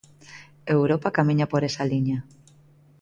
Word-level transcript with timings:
Europa 0.77 1.15
camiña 1.17 1.45
por 1.51 1.61
esa 1.69 1.83
liña. 1.91 2.17